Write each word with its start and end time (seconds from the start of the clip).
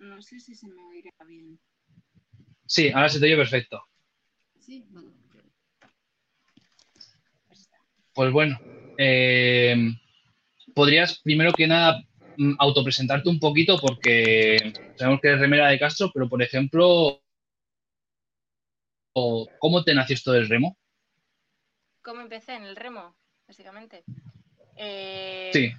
No 0.00 0.20
sé 0.22 0.40
si 0.40 0.54
se 0.54 0.66
me 0.66 0.82
oirá 0.82 1.12
bien. 1.26 1.60
Sí, 2.66 2.90
ahora 2.90 3.08
se 3.08 3.20
te 3.20 3.26
oye 3.26 3.36
perfecto. 3.36 3.82
Sí, 4.58 4.84
vale. 4.90 5.08
Pues 8.14 8.32
bueno, 8.32 8.58
eh, 8.98 9.76
podrías 10.74 11.20
primero 11.20 11.52
que 11.52 11.66
nada 11.66 12.02
mm, 12.36 12.54
autopresentarte 12.58 13.28
un 13.28 13.38
poquito 13.38 13.78
porque 13.78 14.72
sabemos 14.96 15.20
que 15.20 15.28
eres 15.28 15.40
remera 15.40 15.68
de 15.68 15.78
Castro, 15.78 16.10
pero 16.12 16.28
por 16.28 16.42
ejemplo, 16.42 17.22
¿cómo 19.12 19.84
te 19.84 19.94
nació 19.94 20.14
esto 20.14 20.32
del 20.32 20.48
remo? 20.48 20.76
¿Cómo 22.02 22.22
empecé 22.22 22.54
en 22.54 22.64
el 22.64 22.76
remo, 22.76 23.14
básicamente? 23.46 24.04
Eh, 24.76 25.50
Sí. 25.52 25.72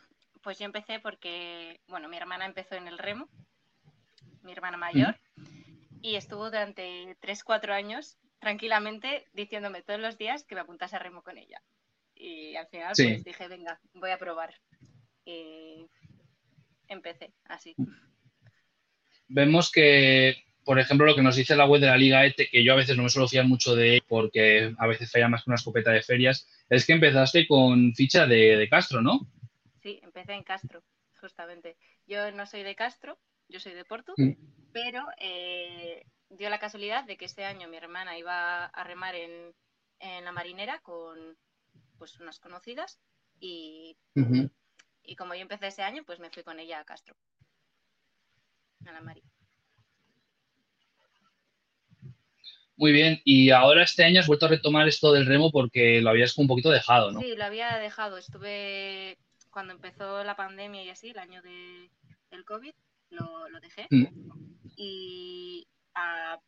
Pues 0.44 0.58
yo 0.58 0.66
empecé 0.66 1.00
porque, 1.00 1.80
bueno, 1.88 2.10
mi 2.10 2.18
hermana 2.18 2.46
empezó 2.46 2.74
en 2.76 2.88
el 2.88 2.98
remo, 2.98 3.30
mi 4.44 4.52
hermana 4.52 4.78
mayor, 4.78 5.16
y 6.02 6.16
estuvo 6.16 6.46
durante 6.46 7.16
3-4 7.22 7.72
años 7.74 8.18
tranquilamente 8.40 9.28
diciéndome 9.34 9.84
todos 9.84 10.00
los 10.00 10.18
días 10.18 10.44
que 10.44 10.56
me 10.56 10.62
apuntase 10.62 10.96
a 10.96 11.00
remo 11.00 11.22
con 11.22 11.38
ella. 11.38 11.62
Y 12.16 12.56
al 12.56 12.68
final, 12.68 12.96
Sí. 12.96 13.08
pues 13.08 13.24
dije, 13.24 13.48
venga, 13.48 13.80
voy 13.94 14.12
a 14.12 14.18
probar. 14.18 14.54
Y 15.26 15.86
empecé 16.88 17.34
así. 17.46 17.76
Vemos 19.28 19.72
que, 19.72 20.44
por 20.66 20.80
ejemplo, 20.80 21.06
lo 21.06 21.16
que 21.16 21.22
nos 21.22 21.36
dice 21.36 21.56
la 21.56 21.66
web 21.66 21.80
de 21.82 21.88
la 21.88 21.98
Liga 21.98 22.26
ETE, 22.26 22.50
que 22.50 22.64
yo 22.64 22.74
a 22.74 22.78
veces 22.78 22.98
no 22.98 23.04
me 23.04 23.10
suelo 23.10 23.28
fiar 23.28 23.46
mucho 23.48 23.76
de 23.76 23.96
él 23.96 24.04
porque 24.08 24.74
a 24.78 24.88
veces 24.88 25.12
falla 25.12 25.30
más 25.30 25.44
que 25.44 25.50
una 25.50 25.56
escopeta 25.56 25.92
de 25.92 26.02
ferias, 26.02 26.48
es 26.70 26.86
que 26.86 26.94
empezaste 26.94 27.48
con 27.48 27.94
ficha 27.96 28.26
de, 28.26 28.58
de 28.58 28.70
Castro, 28.70 29.02
¿no? 29.02 29.20
Sí, 29.82 30.00
empecé 30.04 30.34
en 30.34 30.44
Castro, 30.44 30.84
justamente. 31.20 31.78
Yo 32.08 32.32
no 32.32 32.46
soy 32.46 32.64
de 32.64 32.76
Castro, 32.76 33.18
yo 33.52 33.60
soy 33.60 33.74
de 33.74 33.86
Porto, 33.86 34.14
Mm. 34.18 34.32
pero 34.74 35.06
eh, 35.18 36.06
dio 36.30 36.50
la 36.50 36.60
casualidad 36.60 37.04
de 37.04 37.18
que 37.18 37.26
este 37.26 37.46
año 37.46 37.68
mi 37.68 37.78
hermana 37.78 38.18
iba 38.18 38.66
a 38.66 38.84
remar 38.84 39.16
en, 39.16 39.54
en 40.00 40.26
la 40.26 40.32
marinera 40.32 40.80
con 40.80 41.38
pues 41.98 42.20
unas 42.20 42.40
conocidas 42.40 43.00
y, 43.40 43.96
y 45.04 45.16
como 45.16 45.36
yo 45.36 45.42
empecé 45.42 45.68
ese 45.68 45.84
año, 45.84 46.04
pues 46.06 46.20
me 46.20 46.30
fui 46.32 46.44
con 46.44 46.60
ella 46.60 46.80
a 46.80 46.86
Castro, 46.86 47.16
a 48.88 48.92
la 48.92 49.02
Mari. 49.02 49.22
Muy 52.78 52.92
bien, 52.94 53.22
y 53.24 53.52
ahora 53.52 53.84
este 53.84 54.04
año 54.04 54.20
has 54.22 54.28
vuelto 54.28 54.48
a 54.48 54.50
retomar 54.50 54.88
esto 54.88 55.12
del 55.14 55.28
remo 55.28 55.52
porque 55.52 56.02
lo 56.02 56.10
habías 56.10 56.36
un 56.38 56.48
poquito 56.48 56.72
dejado, 56.72 57.12
¿no? 57.12 57.20
Sí, 57.20 57.36
lo 57.36 57.44
había 57.46 57.78
dejado. 57.78 58.18
Estuve 58.18 59.20
cuando 59.52 59.74
empezó 59.74 60.24
la 60.24 60.36
pandemia 60.36 60.84
y 60.84 60.90
así, 60.90 61.10
el 61.10 61.20
año 61.20 61.44
de, 61.44 61.92
del 62.32 62.44
COVID, 62.46 62.74
lo, 63.12 63.48
lo 63.50 63.60
dejé. 63.60 63.88
Mm. 63.90 64.06
Y 64.76 65.68
a- 65.94 66.40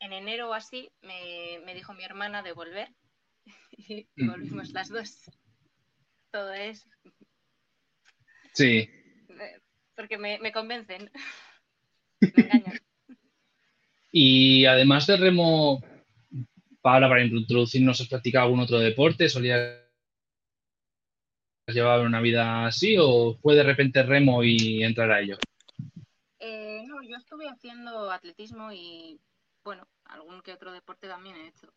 en 0.00 0.12
enero 0.12 0.50
o 0.50 0.54
así 0.54 0.90
me, 1.02 1.60
me 1.64 1.74
dijo 1.74 1.92
mi 1.94 2.04
hermana 2.04 2.42
de 2.42 2.52
volver 2.52 2.88
y 3.76 4.06
Mm. 4.16 4.30
volvimos 4.30 4.70
las 4.72 4.88
dos. 4.88 5.22
Todo 6.30 6.52
es 6.52 6.86
Sí. 8.52 8.88
porque 9.96 10.18
me, 10.18 10.38
me 10.40 10.52
convencen, 10.52 11.10
me 12.20 12.42
engañan. 12.42 12.80
Y 14.12 14.64
además 14.66 15.06
del 15.06 15.20
remo, 15.20 15.82
para, 16.80 17.08
para 17.08 17.24
introducirnos, 17.24 18.00
¿has 18.00 18.08
practicado 18.08 18.46
algún 18.46 18.60
otro 18.60 18.78
deporte? 18.78 19.28
¿Solías 19.28 19.78
llevar 21.72 22.00
una 22.00 22.20
vida 22.20 22.66
así 22.66 22.96
o 22.98 23.36
fue 23.42 23.54
de 23.54 23.62
repente 23.62 24.02
remo 24.02 24.42
y 24.42 24.82
entrar 24.82 25.10
a 25.10 25.20
ello? 25.20 25.36
Eh, 26.40 26.82
no, 26.86 27.02
yo 27.02 27.16
estuve 27.16 27.48
haciendo 27.48 28.10
atletismo 28.10 28.72
y, 28.72 29.18
bueno, 29.64 29.86
algún 30.04 30.40
que 30.42 30.52
otro 30.52 30.72
deporte 30.72 31.08
también 31.08 31.36
he 31.36 31.48
hecho. 31.48 31.72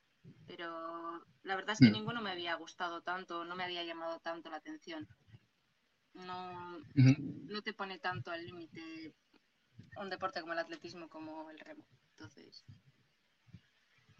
Pero 0.47 1.23
la 1.43 1.55
verdad 1.55 1.73
es 1.73 1.79
que 1.79 1.89
Mm. 1.89 1.93
ninguno 1.93 2.21
me 2.21 2.31
había 2.31 2.55
gustado 2.55 3.01
tanto, 3.01 3.45
no 3.45 3.55
me 3.55 3.63
había 3.63 3.83
llamado 3.83 4.19
tanto 4.19 4.49
la 4.49 4.57
atención. 4.57 5.07
No, 6.13 6.77
no 6.95 7.61
te 7.61 7.73
pone 7.73 7.97
tanto 7.99 8.31
al 8.31 8.45
límite 8.45 9.13
un 9.97 10.09
deporte 10.09 10.41
como 10.41 10.53
el 10.53 10.59
atletismo 10.59 11.07
como 11.09 11.49
el 11.49 11.59
remo. 11.59 11.83
Entonces, 12.11 12.65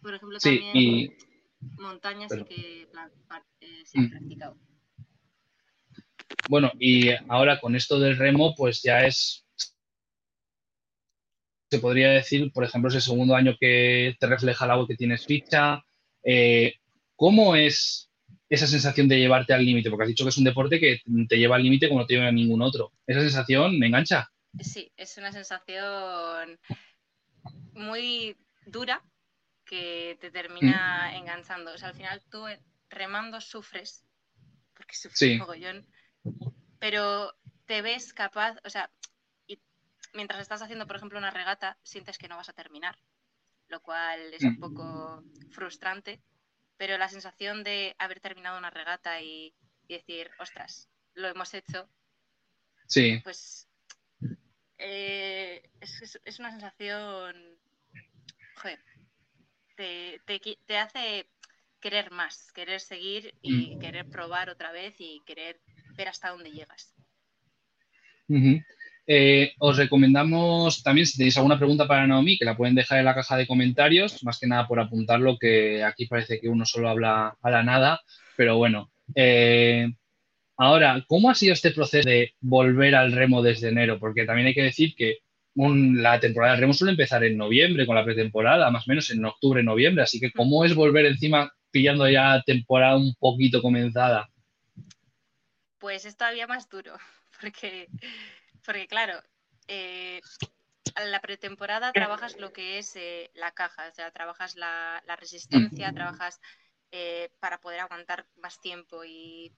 por 0.02 0.14
ejemplo, 0.14 0.40
Sí, 0.40 0.50
también 0.50 0.78
y 0.78 1.82
montaña 1.82 2.30
sí 2.30 2.44
que 2.46 2.88
eh, 3.62 3.84
sí 3.86 3.98
he 4.00 4.02
Mm. 4.02 4.10
practicado. 4.10 4.58
Bueno, 6.52 6.70
y 6.78 7.12
ahora 7.30 7.62
con 7.62 7.78
esto 7.78 7.98
del 7.98 8.18
remo, 8.18 8.54
pues 8.56 8.82
ya 8.82 9.06
es, 9.06 9.46
se 11.72 11.80
podría 11.80 12.10
decir, 12.12 12.52
por 12.52 12.66
ejemplo, 12.66 12.90
ese 12.90 13.00
segundo 13.00 13.36
año 13.36 13.56
que 13.58 14.18
te 14.20 14.28
refleja 14.28 14.66
el 14.66 14.72
agua 14.72 14.86
que 14.86 14.98
tienes 14.98 15.26
ficha. 15.26 15.82
eh, 16.24 16.76
¿Cómo 17.16 17.56
es 17.56 18.10
esa 18.50 18.68
sensación 18.68 19.08
de 19.08 19.18
llevarte 19.20 19.54
al 19.54 19.64
límite? 19.64 19.90
Porque 19.90 20.04
has 20.04 20.10
dicho 20.10 20.26
que 20.26 20.30
es 20.32 20.38
un 20.38 20.44
deporte 20.44 20.78
que 20.82 21.00
te 21.30 21.38
lleva 21.38 21.56
al 21.56 21.64
límite 21.64 21.88
como 21.88 22.02
no 22.02 22.06
te 22.06 22.16
lleva 22.16 22.28
a 22.28 22.34
ningún 22.34 22.62
otro. 22.62 22.92
Esa 23.08 23.22
sensación 23.22 23.80
me 23.80 23.88
engancha. 23.88 24.30
Sí, 24.60 24.92
es 24.98 25.18
una 25.18 25.32
sensación 25.32 26.60
muy 27.76 28.36
dura 28.66 29.02
que 29.64 30.18
te 30.20 30.32
termina 30.32 31.16
enganchando. 31.16 31.72
O 31.74 31.78
sea, 31.78 31.90
al 31.90 31.96
final 31.96 32.22
tú 32.30 32.44
remando 32.90 33.40
sufres, 33.40 34.04
porque 34.76 34.96
sufres 34.96 35.18
Sí. 35.18 35.38
mogollón, 35.38 35.88
pero 36.82 37.36
te 37.68 37.84
ves 37.84 38.12
capaz, 38.12 38.58
o 38.66 38.70
sea, 38.72 38.90
y 39.46 39.62
mientras 40.14 40.42
estás 40.42 40.64
haciendo, 40.64 40.88
por 40.88 40.96
ejemplo, 40.96 41.20
una 41.20 41.30
regata, 41.30 41.78
sientes 41.84 42.18
que 42.18 42.28
no 42.28 42.38
vas 42.38 42.50
a 42.50 42.54
terminar, 42.54 42.98
lo 43.68 43.82
cual 43.84 44.34
es 44.34 44.44
un 44.44 44.56
Mm. 44.56 44.60
poco 44.60 45.24
frustrante, 45.52 46.20
pero 46.78 46.98
la 46.98 47.08
sensación 47.08 47.64
de 47.64 47.96
haber 48.00 48.20
terminado 48.20 48.58
una 48.58 48.72
regata 48.72 49.22
y, 49.22 49.54
y 49.88 49.94
decir, 49.94 50.32
ostras, 50.40 50.90
lo 51.14 51.28
hemos 51.28 51.54
hecho, 51.54 51.88
Sí, 52.88 53.22
pues 53.24 53.68
eh, 54.80 55.62
es, 55.80 56.40
una 56.40 56.50
sensación, 56.50 57.36
joder, 58.56 58.80
te, 59.78 60.20
te 60.26 60.58
te 60.66 60.78
hace 60.80 61.30
querer 61.80 62.10
más, 62.10 62.52
querer 62.54 62.82
seguir 62.82 63.36
y 63.44 63.78
querer 63.78 64.10
probar 64.10 64.50
otra 64.50 64.72
vez 64.72 64.96
y 64.98 65.22
querer 65.28 65.62
ver 65.96 66.08
hasta 66.08 66.30
dónde 66.30 66.52
llegas. 66.52 66.94
Eh, 69.08 69.54
os 69.60 69.78
recomendamos 69.78 70.84
también, 70.84 71.06
si 71.06 71.18
tenéis 71.18 71.36
alguna 71.38 71.58
pregunta 71.58 71.88
para 71.88 72.08
Naomi, 72.08 72.38
que 72.38 72.46
la 72.46 72.56
pueden 72.56 72.76
dejar 72.76 73.00
en 73.00 73.06
la 73.06 73.16
caja 73.16 73.36
de 73.36 73.48
comentarios, 73.48 74.24
más 74.24 74.40
que 74.40 74.48
nada 74.48 74.68
por 74.68 74.80
apuntarlo, 74.80 75.38
que 75.38 75.84
aquí 75.84 76.06
parece 76.06 76.40
que 76.40 76.48
uno 76.48 76.66
solo 76.66 76.90
habla 76.90 77.36
a 77.42 77.50
la 77.52 77.64
nada, 77.64 78.02
pero 78.38 78.58
bueno. 78.58 78.92
Eh, 79.16 79.92
ahora, 80.56 81.04
¿cómo 81.08 81.30
ha 81.30 81.36
sido 81.36 81.54
este 81.54 81.72
proceso 81.72 82.08
de 82.08 82.34
volver 82.40 82.96
al 82.96 83.12
remo 83.12 83.42
desde 83.42 83.70
enero? 83.70 84.00
Porque 84.00 84.26
también 84.26 84.48
hay 84.48 84.54
que 84.54 84.64
decir 84.64 84.96
que 84.96 85.18
la 85.56 86.20
temporada 86.20 86.54
del 86.54 86.62
remo 86.62 86.74
suele 86.74 86.92
empezar 86.92 87.24
en 87.24 87.38
noviembre, 87.38 87.86
con 87.86 87.96
la 87.96 88.06
pretemporada, 88.06 88.72
más 88.72 88.88
o 88.88 88.90
menos 88.90 89.10
en 89.12 89.26
octubre, 89.26 89.62
noviembre, 89.64 90.04
así 90.04 90.20
que 90.20 90.32
¿cómo 90.32 90.64
es 90.64 90.74
volver 90.74 91.06
encima 91.06 91.52
pillando 91.72 92.10
ya 92.10 92.42
temporada 92.46 92.96
un 92.98 93.14
poquito 93.16 93.62
comenzada? 93.62 94.30
Pues 95.82 96.06
es 96.06 96.16
todavía 96.16 96.46
más 96.46 96.70
duro, 96.70 96.96
porque, 97.42 97.90
porque 98.64 98.88
claro, 98.88 99.20
eh, 99.68 100.22
la 100.96 101.20
pretemporada 101.22 101.92
trabajas 101.92 102.38
lo 102.38 102.54
que 102.54 102.78
es 102.78 102.96
eh, 102.96 103.32
la 103.34 103.52
caja, 103.52 103.88
o 103.88 103.94
sea, 103.94 104.12
trabajas 104.12 104.56
la, 104.56 105.02
la 105.08 105.16
resistencia, 105.16 105.92
trabajas 105.92 106.40
eh, 106.92 107.30
para 107.40 107.60
poder 107.60 107.80
aguantar 107.80 108.28
más 108.36 108.62
tiempo 108.62 109.04
y, 109.04 109.52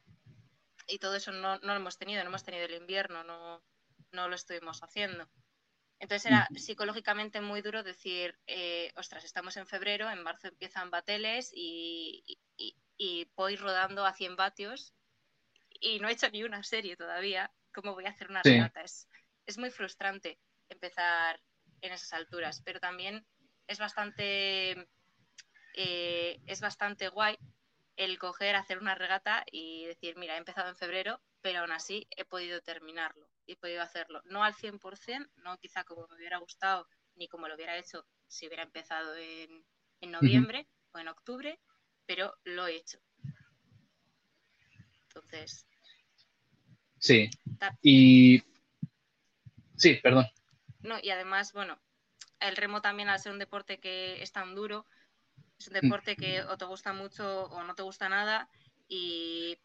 y 0.88 1.00
todo 1.00 1.16
eso 1.18 1.34
no, 1.34 1.60
no 1.60 1.74
lo 1.74 1.76
hemos 1.76 1.98
tenido, 1.98 2.24
no 2.24 2.30
hemos 2.30 2.46
tenido 2.46 2.66
el 2.66 2.76
invierno, 2.76 3.26
no, 3.26 3.62
no 4.14 4.30
lo 4.30 4.36
estuvimos 4.36 4.82
haciendo. 4.82 5.28
Entonces 6.00 6.28
era 6.28 6.48
psicológicamente 6.56 7.42
muy 7.42 7.62
duro 7.62 7.84
decir, 7.84 8.40
eh, 8.48 8.94
ostras, 8.96 9.26
estamos 9.26 9.58
en 9.58 9.68
febrero, 9.68 10.10
en 10.10 10.24
marzo 10.24 10.48
empiezan 10.48 10.90
bateles 10.90 11.52
y, 11.54 12.24
y, 12.56 12.78
y 12.98 13.30
voy 13.36 13.58
rodando 13.58 14.06
a 14.06 14.14
100 14.14 14.38
vatios 14.38 14.94
y 15.84 16.00
no 16.00 16.08
he 16.08 16.14
hecho 16.14 16.30
ni 16.32 16.44
una 16.44 16.64
serie 16.64 16.96
todavía. 16.96 17.52
¿Cómo 17.74 17.94
voy 17.94 18.06
a 18.06 18.10
hacer 18.10 18.30
una 18.30 18.42
Sí. 18.44 18.52
regata? 18.52 18.82
Es, 18.82 19.10
es 19.46 19.58
muy 19.58 19.70
frustrante 19.70 20.40
empezar 20.70 21.42
en 21.82 21.92
esas 21.92 22.14
alturas, 22.14 22.62
pero 22.64 22.80
también 22.80 23.26
es 23.68 23.80
bastante, 23.80 24.88
eh, 25.74 26.40
es 26.46 26.62
bastante 26.62 27.10
guay 27.10 27.38
el 27.98 28.18
coger, 28.18 28.56
hacer 28.56 28.80
una 28.80 28.96
regata 28.96 29.44
y 29.52 29.86
decir, 29.86 30.16
mira, 30.18 30.36
he 30.36 30.38
empezado 30.38 30.70
en 30.70 30.78
febrero, 30.78 31.22
pero 31.42 31.60
aún 31.60 31.72
así 31.72 32.08
he 32.12 32.26
podido 32.26 32.62
terminarlo 32.62 33.30
y 33.46 33.54
he 33.54 33.58
podido 33.58 33.82
hacerlo. 33.82 34.22
No 34.26 34.44
al 34.44 34.54
100%, 34.56 35.30
no 35.36 35.58
quizá 35.58 35.84
como 35.84 36.08
me 36.08 36.16
hubiera 36.16 36.38
gustado, 36.38 36.88
ni 37.16 37.28
como 37.28 37.48
lo 37.48 37.56
hubiera 37.56 37.78
hecho 37.78 38.08
si 38.28 38.48
hubiera 38.48 38.64
empezado 38.64 39.16
en, 39.18 39.66
en 40.02 40.12
noviembre 40.12 40.68
o 40.94 41.00
en 41.00 41.10
octubre, 41.10 41.60
pero 42.06 42.34
lo 42.46 42.68
he 42.68 42.76
hecho. 42.78 43.00
Entonces, 45.08 45.68
Sí. 47.04 47.30
Y... 47.82 48.42
Sí, 49.76 49.96
perdón. 49.96 50.26
no, 50.80 50.98
y 51.02 51.10
además, 51.10 51.52
bueno, 51.52 51.78
el 52.40 52.56
remo 52.56 52.82
también 52.82 53.10
al 53.10 53.20
ser 53.20 53.34
un 53.34 53.40
deporte 53.40 53.80
que 53.80 54.22
es 54.24 54.32
tan 54.32 54.56
duro, 54.56 54.86
es 55.60 55.68
un 55.68 55.74
Mm. 55.74 55.82
deporte 55.82 56.16
que 56.16 56.42
o 56.44 56.58
te 56.58 56.64
gusta 56.64 56.94
mucho 56.94 57.46
o 57.48 57.64
no 57.64 57.76
te 57.76 57.84
gusta 57.84 58.08
nada 58.08 58.48
y 58.88 59.60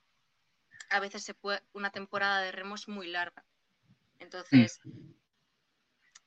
a 0.91 0.99
veces 0.99 1.23
se 1.23 1.35
puede, 1.35 1.63
una 1.73 1.91
temporada 1.91 2.41
de 2.41 2.51
remo 2.51 2.75
es 2.75 2.89
muy 2.89 3.07
larga. 3.07 3.45
Entonces, 4.19 4.81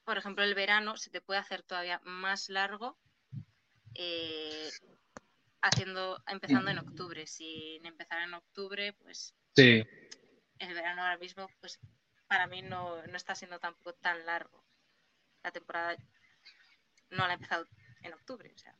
por 0.05 0.17
ejemplo, 0.17 0.45
el 0.45 0.55
verano 0.55 0.95
se 0.95 1.09
te 1.09 1.19
puede 1.19 1.41
hacer 1.41 1.61
todavía 1.63 1.99
más 2.05 2.47
largo 2.47 2.97
eh, 3.95 4.69
haciendo, 5.61 6.23
empezando 6.27 6.71
en 6.71 6.79
octubre. 6.79 7.27
Sin 7.27 7.85
empezar 7.85 8.21
en 8.21 8.33
octubre, 8.33 8.93
pues 8.93 9.35
Sí, 9.55 9.83
el 10.69 10.73
verano 10.73 11.01
ahora 11.01 11.17
mismo, 11.17 11.49
pues 11.59 11.79
para 12.27 12.47
mí 12.47 12.61
no, 12.61 13.05
no 13.07 13.17
está 13.17 13.35
siendo 13.35 13.59
tampoco 13.59 13.93
tan 13.93 14.25
largo. 14.25 14.63
La 15.43 15.51
temporada 15.51 15.95
no 17.09 17.25
la 17.27 17.31
he 17.31 17.35
empezado 17.35 17.65
en 18.03 18.13
octubre. 18.13 18.51
O 18.53 18.57
sea, 18.57 18.75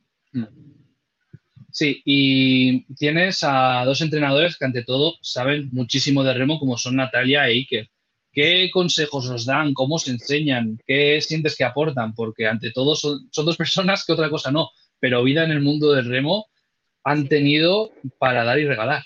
sí. 1.70 2.02
Y 2.04 2.94
tienes 2.94 3.40
a 3.42 3.84
dos 3.84 4.00
entrenadores 4.00 4.56
que 4.56 4.64
ante 4.64 4.84
todo 4.84 5.16
saben 5.22 5.68
muchísimo 5.72 6.22
de 6.24 6.34
remo, 6.34 6.58
como 6.58 6.76
son 6.78 6.96
Natalia 6.96 7.48
e 7.48 7.52
Iker. 7.52 7.90
¿Qué 8.32 8.70
consejos 8.72 9.28
os 9.28 9.44
dan? 9.44 9.74
¿Cómo 9.74 9.96
os 9.96 10.08
enseñan? 10.08 10.78
¿Qué 10.86 11.20
sientes 11.20 11.54
que 11.56 11.64
aportan? 11.64 12.14
Porque 12.14 12.46
ante 12.46 12.70
todo 12.72 12.96
son, 12.96 13.28
son 13.30 13.44
dos 13.44 13.56
personas 13.58 14.04
que 14.06 14.12
otra 14.12 14.30
cosa 14.30 14.50
no, 14.50 14.70
pero 14.98 15.22
vida 15.22 15.44
en 15.44 15.50
el 15.50 15.60
mundo 15.60 15.92
del 15.92 16.06
remo 16.08 16.46
han 17.04 17.24
Sí. 17.24 17.28
tenido 17.28 17.92
para 18.18 18.44
dar 18.44 18.58
y 18.58 18.66
regalar. 18.66 19.04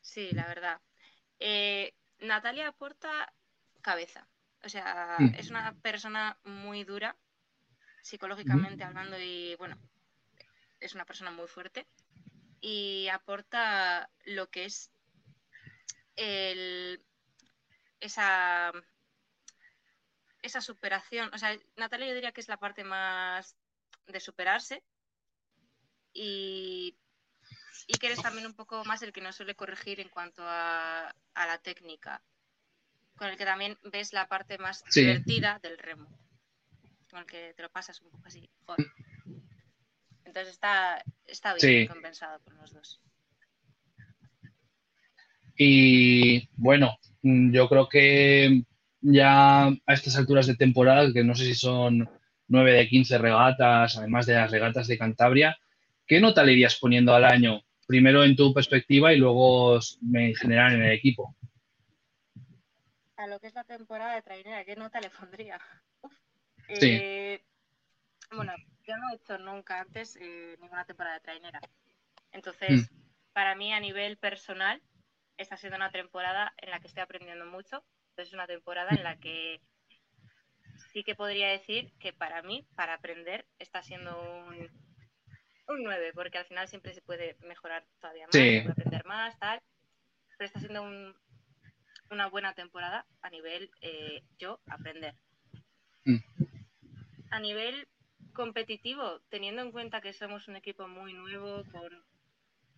sí, 0.00 0.30
la 0.32 0.46
verdad. 0.46 0.80
Eh, 1.38 1.94
Natalia 2.18 2.68
aporta 2.68 3.32
cabeza. 3.82 4.26
O 4.64 4.68
sea, 4.68 5.16
Mm. 5.18 5.34
es 5.36 5.50
una 5.50 5.74
persona 5.80 6.38
muy 6.44 6.84
dura, 6.84 7.16
psicológicamente 8.02 8.84
hablando, 8.84 9.18
y 9.18 9.54
bueno, 9.56 9.78
es 10.80 10.94
una 10.94 11.04
persona 11.04 11.30
muy 11.30 11.46
fuerte. 11.46 11.86
Y 12.60 13.08
aporta 13.08 14.10
lo 14.24 14.48
que 14.50 14.64
es 14.64 14.90
el, 16.16 17.04
esa, 18.00 18.72
esa 20.42 20.60
superación. 20.60 21.30
O 21.34 21.38
sea, 21.38 21.56
Natalia 21.76 22.08
yo 22.08 22.14
diría 22.14 22.32
que 22.32 22.40
es 22.40 22.48
la 22.48 22.56
parte 22.56 22.82
más 22.82 23.56
de 24.06 24.20
superarse. 24.20 24.82
Y, 26.12 26.96
y 27.86 27.98
que 27.98 28.06
eres 28.06 28.20
también 28.22 28.46
un 28.46 28.54
poco 28.54 28.84
más 28.84 29.02
el 29.02 29.12
que 29.12 29.20
nos 29.20 29.36
suele 29.36 29.54
corregir 29.54 30.00
en 30.00 30.08
cuanto 30.08 30.42
a, 30.44 31.08
a 31.34 31.46
la 31.46 31.58
técnica. 31.58 32.22
Con 33.16 33.28
el 33.28 33.36
que 33.36 33.44
también 33.44 33.78
ves 33.84 34.12
la 34.12 34.28
parte 34.28 34.58
más 34.58 34.84
Sí. 34.88 35.00
divertida 35.00 35.58
del 35.62 35.78
remo. 35.78 36.08
Con 37.10 37.20
el 37.20 37.26
que 37.26 37.54
te 37.54 37.62
lo 37.62 37.70
pasas 37.70 38.00
un 38.02 38.10
poco 38.10 38.26
así. 38.26 38.48
joder. 38.66 38.86
Entonces 40.24 40.54
está, 40.54 41.02
está 41.24 41.54
bien 41.54 41.82
Sí. 41.84 41.88
compensado 41.88 42.40
por 42.40 42.52
los 42.54 42.72
dos. 42.72 43.00
Y 45.56 46.48
bueno, 46.56 46.98
yo 47.22 47.68
creo 47.68 47.88
que 47.88 48.62
ya 49.00 49.66
a 49.68 49.74
estas 49.94 50.16
alturas 50.16 50.46
de 50.46 50.56
temporada, 50.56 51.10
que 51.12 51.24
no 51.24 51.34
sé 51.34 51.44
si 51.44 51.54
son 51.54 52.08
9 52.48 52.72
de 52.72 52.88
15 52.88 53.16
regatas, 53.18 53.96
además 53.96 54.26
de 54.26 54.34
las 54.34 54.50
regatas 54.50 54.86
de 54.88 54.98
Cantabria, 54.98 55.56
¿qué 56.06 56.20
nota 56.20 56.44
le 56.44 56.52
irías 56.52 56.76
poniendo 56.76 57.14
al 57.14 57.24
año? 57.24 57.62
Primero 57.86 58.24
en 58.24 58.34
tu 58.34 58.52
perspectiva 58.52 59.12
y 59.12 59.18
luego 59.18 59.78
en 60.12 60.34
general 60.34 60.74
en 60.74 60.82
el 60.82 60.92
equipo. 60.92 61.36
a 63.16 63.26
lo 63.26 63.40
que 63.40 63.46
es 63.46 63.54
la 63.54 63.64
temporada 63.64 64.14
de 64.14 64.22
trainera, 64.22 64.64
¿qué 64.64 64.76
nota 64.76 65.00
le 65.00 65.10
pondría? 65.10 65.60
Sí. 66.68 66.90
Eh, 66.90 67.44
bueno, 68.30 68.52
yo 68.82 68.96
no 68.96 69.10
he 69.10 69.16
hecho 69.16 69.38
nunca 69.38 69.80
antes 69.80 70.16
eh, 70.20 70.56
ninguna 70.60 70.84
temporada 70.84 71.14
de 71.14 71.20
trainera. 71.20 71.60
Entonces, 72.32 72.90
para 73.32 73.54
mí 73.54 73.72
a 73.72 73.80
nivel 73.80 74.16
personal, 74.18 74.82
está 75.36 75.56
siendo 75.56 75.76
una 75.76 75.90
temporada 75.90 76.52
en 76.58 76.70
la 76.70 76.80
que 76.80 76.88
estoy 76.88 77.02
aprendiendo 77.02 77.46
mucho. 77.46 77.84
Entonces, 78.10 78.28
es 78.28 78.34
una 78.34 78.46
temporada 78.46 78.90
en 78.90 79.04
la 79.04 79.16
que 79.16 79.60
sí 80.92 81.04
que 81.04 81.14
podría 81.14 81.48
decir 81.48 81.92
que 81.98 82.12
para 82.12 82.42
mí, 82.42 82.66
para 82.74 82.94
aprender, 82.94 83.46
está 83.58 83.82
siendo 83.82 84.20
un, 84.20 84.70
un 85.68 85.82
9, 85.82 86.12
porque 86.14 86.38
al 86.38 86.44
final 86.46 86.68
siempre 86.68 86.94
se 86.94 87.02
puede 87.02 87.36
mejorar 87.40 87.84
todavía 88.00 88.26
más, 88.26 88.32
Sí. 88.34 88.56
se 88.58 88.60
puede 88.62 88.72
aprender 88.72 89.04
más, 89.04 89.38
tal. 89.38 89.60
Pero 90.38 90.46
está 90.46 90.60
siendo 90.60 90.82
un, 90.82 91.14
una 92.10 92.28
buena 92.28 92.54
temporada 92.54 93.06
a 93.22 93.30
nivel 93.30 93.70
eh, 93.80 94.22
yo 94.38 94.60
aprender. 94.68 95.14
Mm. 96.04 96.18
A 97.30 97.40
nivel 97.40 97.88
competitivo, 98.32 99.20
teniendo 99.30 99.62
en 99.62 99.72
cuenta 99.72 100.00
que 100.00 100.12
somos 100.12 100.46
un 100.46 100.56
equipo 100.56 100.86
muy 100.88 101.12
nuevo, 101.14 101.64
con 101.72 102.04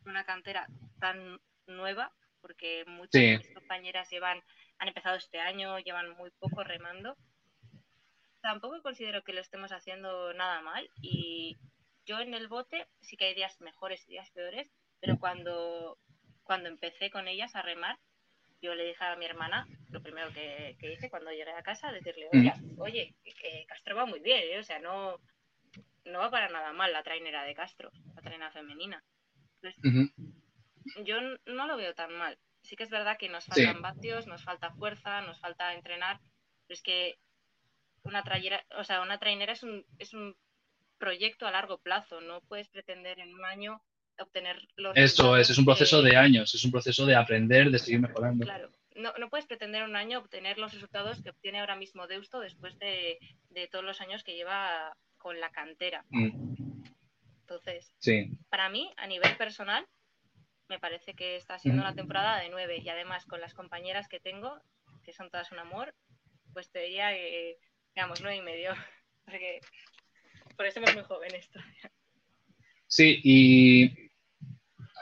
una 0.07 0.25
cantera 0.25 0.67
tan 1.01 1.41
nueva, 1.67 2.13
porque 2.41 2.85
muchas 2.87 3.11
Sí. 3.21 3.27
de 3.31 3.39
mis 3.39 3.51
compañeras 3.55 4.09
llevan, 4.11 4.43
han 4.79 4.89
empezado 4.89 5.17
este 5.17 5.41
año, 5.41 5.79
llevan 5.81 6.11
muy 6.17 6.31
poco 6.31 6.63
remando. 6.65 7.17
Tampoco 8.41 8.81
considero 8.83 9.23
que 9.25 9.33
lo 9.33 9.41
estemos 9.41 9.73
haciendo 9.73 10.33
nada 10.33 10.63
mal 10.63 10.89
y 11.03 11.59
yo 12.09 12.19
en 12.21 12.33
el 12.35 12.49
bote 12.49 12.89
sí 13.03 13.17
que 13.17 13.27
hay 13.27 13.35
días 13.35 13.61
mejores 13.61 14.03
y 14.07 14.13
días 14.13 14.31
peores, 14.31 14.67
pero 15.01 15.19
cuando, 15.19 15.99
cuando 16.43 16.69
empecé 16.71 17.11
con 17.11 17.29
ellas 17.29 17.55
a 17.55 17.63
remar, 17.63 17.99
yo 18.63 18.75
le 18.75 18.85
dije 18.87 19.05
a 19.05 19.15
mi 19.17 19.27
hermana, 19.27 19.69
lo 19.93 20.03
primero 20.03 20.33
que, 20.33 20.75
que 20.81 20.95
hice 20.95 21.11
cuando 21.11 21.31
llegué 21.31 21.53
a 21.53 21.63
casa, 21.63 21.93
decirle, 21.93 22.29
oye, 22.33 22.53
oye, 22.79 23.15
que 23.23 23.67
Castro 23.69 23.95
va 23.95 24.07
muy 24.07 24.21
bien, 24.21 24.43
¿eh? 24.43 24.59
o 24.59 24.65
sea, 24.65 24.79
no, 24.81 25.21
no 26.07 26.19
va 26.19 26.31
para 26.31 26.49
nada 26.49 26.73
mal 26.73 26.93
la 26.93 27.03
trainera 27.03 27.45
de 27.45 27.55
Castro, 27.55 27.91
la 28.17 28.23
trainera 28.23 28.51
femenina. 28.51 29.05
Entonces, 29.63 30.03
yo 31.05 31.21
no 31.47 31.67
lo 31.67 31.77
veo 31.77 31.95
tan 31.95 32.13
mal. 32.15 32.39
Sí 32.63 32.75
que 32.75 32.85
es 32.85 32.91
verdad 32.91 33.19
que 33.19 33.29
nos 33.29 33.45
Sí. 33.45 33.51
faltan 33.51 33.83
vatios, 33.83 34.27
nos 34.27 34.43
falta 34.43 34.73
fuerza, 34.73 35.21
nos 35.21 35.39
falta 35.41 35.75
entrenar, 35.75 36.19
pero 36.67 36.75
es 36.75 36.83
que 36.83 37.19
una 38.03 38.25
trainera, 38.25 38.65
o 38.77 38.85
sea, 38.85 39.03
una 39.03 39.19
trainera 39.19 39.53
es 39.53 39.63
un, 39.63 39.85
es 39.99 40.15
un 40.15 40.35
proyecto 40.99 41.47
a 41.47 41.51
largo 41.51 41.79
plazo, 41.79 42.21
no 42.21 42.41
puedes 42.43 42.69
pretender 42.69 43.19
en 43.21 43.33
un 43.35 43.45
año 43.45 43.81
obtener 44.19 44.61
los 44.77 44.97
Eso 44.97 45.37
es, 45.37 45.49
es 45.51 45.59
un 45.59 45.65
proceso 45.65 46.03
que- 46.03 46.11
de 46.11 46.17
años, 46.17 46.55
es 46.55 46.65
un 46.65 46.73
proceso 46.73 47.07
de 47.07 47.15
aprender, 47.15 47.71
de 47.71 47.79
seguir 47.79 48.01
mejorando. 48.01 48.45
Claro, 48.45 48.71
no, 48.97 49.13
no 49.19 49.29
puedes 49.31 49.47
pretender 49.47 49.83
en 49.83 49.91
un 49.91 49.97
año 49.97 50.19
obtener 50.19 50.59
los 50.59 50.75
resultados 50.75 51.23
que 51.23 51.31
obtiene 51.31 51.61
ahora 51.61 51.77
mismo 51.77 52.07
Deusto 52.09 52.41
después 52.41 52.77
de, 52.79 53.19
de 53.51 53.69
todos 53.69 53.85
los 53.85 54.01
años 54.01 54.25
que 54.25 54.35
lleva 54.35 54.97
con 55.19 55.39
la 55.41 55.51
cantera. 55.51 56.05
Mm, 56.11 56.55
Entonces, 57.41 57.93
Sí, 57.99 58.31
para 58.51 58.69
mí, 58.69 58.93
a 58.97 59.07
nivel 59.07 59.37
personal, 59.37 59.87
me 60.69 60.79
parece 60.79 61.15
que 61.15 61.37
está 61.37 61.59
siendo 61.59 61.81
Ujú. 61.81 61.89
una 61.89 61.95
temporada 61.97 62.39
de 62.39 62.49
nueve 62.51 62.79
y 62.79 62.89
además 62.89 63.25
con 63.25 63.41
las 63.41 63.55
compañeras 63.55 64.09
que 64.09 64.21
tengo, 64.21 64.61
que 65.05 65.13
son 65.13 65.31
todas 65.31 65.51
un 65.53 65.59
amor, 65.61 65.95
pues 66.53 66.71
te 66.71 66.81
diría 66.81 67.11
que, 67.11 67.57
digamos, 67.95 68.21
nueve 68.21 68.37
y 68.37 68.43
medio, 68.43 68.73
porque 69.25 69.61
por 70.59 70.67
eso 70.67 70.81
somos 70.81 70.95
muy 70.95 71.05
jóvenes 71.05 71.49
todavía. 71.49 71.93
sí, 72.87 73.21
y 73.25 74.11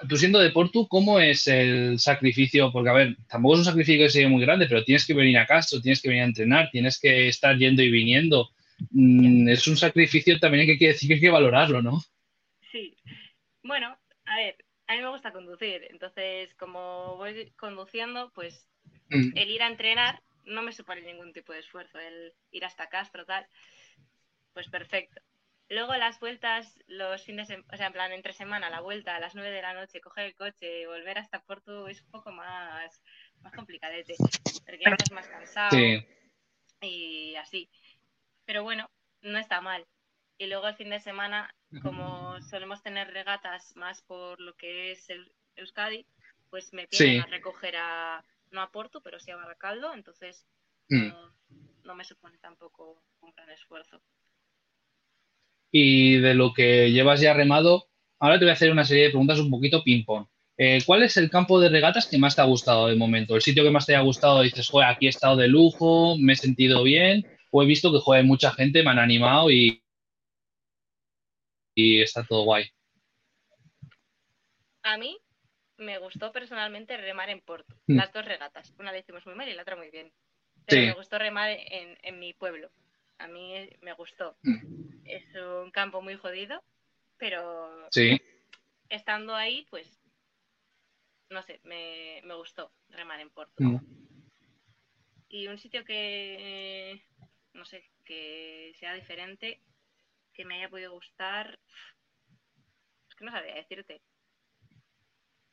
tú 0.08 0.16
siendo 0.16 0.38
de 0.38 0.50
Portu, 0.50 0.86
¿cómo 0.86 1.18
es 1.18 1.48
el 1.48 1.98
sacrificio? 1.98 2.70
Porque, 2.70 2.90
a 2.90 2.92
ver, 2.92 3.16
tampoco 3.28 3.54
es 3.54 3.60
un 3.60 3.64
sacrificio 3.64 4.04
que 4.04 4.10
sea 4.10 4.28
muy 4.28 4.42
grande, 4.42 4.66
pero 4.68 4.84
tienes 4.84 5.06
que 5.06 5.14
venir 5.14 5.38
a 5.38 5.46
Castro, 5.46 5.80
tienes 5.80 6.02
que 6.02 6.08
venir 6.08 6.22
a 6.22 6.26
entrenar, 6.26 6.70
tienes 6.70 7.00
que 7.00 7.28
estar 7.28 7.56
yendo 7.56 7.82
y 7.82 7.90
viniendo. 7.90 8.50
Mm, 8.90 9.48
es 9.48 9.66
un 9.66 9.76
sacrificio 9.76 10.38
también 10.38 10.66
que 10.66 10.72
hay 10.72 10.78
que 10.78 10.88
decir 10.88 11.08
que 11.08 11.14
hay 11.14 11.20
que 11.20 11.30
valorarlo, 11.30 11.82
¿no? 11.82 12.02
Sí, 12.70 12.96
bueno, 13.64 13.98
a 14.26 14.36
ver, 14.36 14.56
a 14.86 14.94
mí 14.94 15.00
me 15.00 15.08
gusta 15.08 15.32
conducir, 15.32 15.86
entonces 15.90 16.54
como 16.54 17.16
voy 17.16 17.50
conduciendo, 17.56 18.30
pues 18.34 18.68
Mm, 19.10 19.36
el 19.36 19.50
ir 19.50 19.62
a 19.62 19.68
entrenar 19.68 20.22
no 20.44 20.62
me 20.62 20.72
supone 20.72 21.02
ningún 21.02 21.32
tipo 21.32 21.52
de 21.52 21.60
esfuerzo, 21.60 21.98
el 21.98 22.34
ir 22.50 22.64
hasta 22.64 22.88
Castro, 22.88 23.24
tal, 23.24 23.46
pues 24.52 24.68
perfecto. 24.68 25.20
Luego 25.68 25.94
las 25.96 26.20
vueltas, 26.20 26.78
los 26.86 27.24
fines, 27.24 27.48
de, 27.48 27.64
o 27.72 27.76
sea, 27.76 27.88
en 27.88 27.92
plan, 27.92 28.12
entre 28.12 28.32
semana, 28.32 28.70
la 28.70 28.80
vuelta 28.80 29.16
a 29.16 29.20
las 29.20 29.34
9 29.34 29.50
de 29.50 29.62
la 29.62 29.74
noche, 29.74 30.00
coger 30.00 30.26
el 30.26 30.36
coche 30.36 30.86
volver 30.86 31.18
hasta 31.18 31.42
Porto 31.42 31.88
es 31.88 32.00
un 32.02 32.10
poco 32.10 32.30
más, 32.30 33.02
más 33.42 33.52
complicadete, 33.52 34.14
porque 34.64 34.84
estás 34.84 35.10
más 35.10 35.26
cansado 35.26 35.70
Sí, 35.70 36.06
y 36.80 37.36
así. 37.36 37.68
Pero 38.44 38.62
bueno, 38.62 38.88
no 39.22 39.38
está 39.38 39.60
mal. 39.60 39.84
Y 40.38 40.46
luego 40.46 40.68
el 40.68 40.76
fin 40.76 40.90
de 40.90 41.00
semana, 41.00 41.52
como 41.82 42.40
solemos 42.42 42.82
tener 42.82 43.12
regatas 43.12 43.74
más 43.74 44.02
por 44.02 44.40
lo 44.40 44.54
que 44.54 44.92
es 44.92 45.10
el 45.10 45.32
Euskadi, 45.56 46.06
pues 46.50 46.72
me 46.72 46.86
Sí. 46.90 47.04
vienen 47.04 47.22
a 47.22 47.26
recoger 47.26 47.76
a, 47.76 48.24
no 48.50 48.60
a 48.62 48.70
Porto, 48.70 49.00
pero 49.00 49.18
sí 49.18 49.30
a 49.32 49.36
Baracaldo, 49.36 49.92
entonces 49.94 50.46
Mm. 50.88 51.08
no, 51.08 51.34
no 51.82 51.94
me 51.96 52.04
supone 52.04 52.38
tampoco 52.38 53.02
un 53.20 53.32
gran 53.32 53.50
esfuerzo. 53.50 54.00
Y 55.70 56.16
de 56.18 56.34
lo 56.34 56.52
que 56.54 56.90
llevas 56.92 57.20
ya 57.20 57.34
remado, 57.34 57.86
ahora 58.18 58.38
te 58.38 58.44
voy 58.44 58.50
a 58.50 58.54
hacer 58.54 58.70
una 58.70 58.84
serie 58.84 59.04
de 59.04 59.10
preguntas 59.10 59.38
un 59.40 59.50
poquito 59.50 59.82
ping-pong. 59.82 60.26
Eh, 60.58 60.78
¿cuál 60.86 61.02
es 61.02 61.16
el 61.18 61.28
campo 61.28 61.60
de 61.60 61.68
regatas 61.68 62.06
que 62.06 62.16
más 62.16 62.34
te 62.34 62.40
ha 62.40 62.44
gustado 62.44 62.86
de 62.86 62.96
momento? 62.96 63.34
El 63.36 63.42
sitio 63.42 63.62
que 63.62 63.70
más 63.70 63.84
te 63.84 63.94
haya 63.94 64.02
gustado, 64.04 64.40
dices, 64.42 64.68
joder, 64.68 64.88
aquí 64.88 65.06
he 65.06 65.10
estado 65.10 65.36
de 65.36 65.48
lujo, 65.48 66.16
me 66.18 66.32
he 66.32 66.36
sentido 66.36 66.82
bien. 66.82 67.26
o 67.52 67.62
he 67.62 67.66
visto 67.66 67.90
que 67.92 67.98
juega 68.00 68.22
mucha 68.22 68.50
gente, 68.52 68.82
me 68.82 68.90
han 68.90 68.98
animado 68.98 69.50
y, 69.50 69.82
y 71.74 72.00
está 72.02 72.24
todo 72.24 72.44
guay. 72.44 72.64
A 74.82 74.98
mí 74.98 75.16
me 75.78 75.98
gustó 75.98 76.32
personalmente 76.32 76.96
remar 76.96 77.28
en 77.30 77.40
Porto, 77.40 77.74
Mm. 77.86 77.96
las 77.96 78.12
dos 78.12 78.24
regatas. 78.24 78.72
Una 78.78 78.92
la 78.92 78.98
hicimos 78.98 79.24
muy 79.26 79.34
mal 79.34 79.48
y 79.48 79.54
la 79.54 79.62
otra 79.62 79.76
muy 79.76 79.90
bien. 79.90 80.12
Pero 80.66 80.80
Sí. 80.82 80.86
me 80.88 80.94
gustó 80.94 81.18
remar 81.18 81.50
en, 81.50 81.96
en 82.02 82.18
mi 82.18 82.32
pueblo. 82.34 82.70
A 83.18 83.26
mí 83.28 83.54
me 83.82 83.92
gustó. 83.94 84.36
Mm. 84.42 84.85
Es 85.08 85.24
un 85.34 85.70
campo 85.70 86.02
muy 86.02 86.16
jodido, 86.16 86.62
pero 87.16 87.88
Sí, 87.90 88.20
estando 88.88 89.34
ahí, 89.34 89.66
pues, 89.70 90.00
no 91.30 91.42
sé, 91.42 91.60
me, 91.64 92.20
me 92.24 92.34
gustó 92.34 92.72
remar 92.88 93.20
en 93.20 93.30
Porto. 93.30 93.54
Mm. 93.58 93.78
Y 95.28 95.48
un 95.48 95.58
sitio 95.58 95.84
que, 95.84 97.02
no 97.52 97.64
sé, 97.64 97.84
que 98.04 98.72
sea 98.78 98.94
diferente, 98.94 99.60
que 100.32 100.44
me 100.44 100.56
haya 100.56 100.68
podido 100.68 100.92
gustar, 100.92 101.58
es 103.08 103.14
que 103.16 103.24
no 103.24 103.32
sabría 103.32 103.54
decirte. 103.54 104.02